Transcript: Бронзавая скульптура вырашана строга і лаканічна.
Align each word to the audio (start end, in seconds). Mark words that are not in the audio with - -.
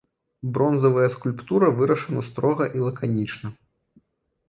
Бронзавая 0.55 1.09
скульптура 1.17 1.69
вырашана 1.81 2.25
строга 2.31 2.71
і 2.79 2.85
лаканічна. 2.89 3.57